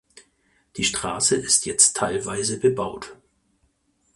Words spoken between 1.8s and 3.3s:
teilweise bebaut.